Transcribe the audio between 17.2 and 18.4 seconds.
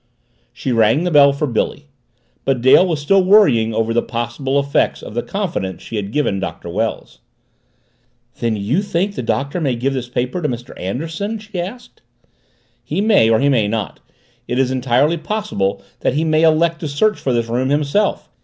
this room himself!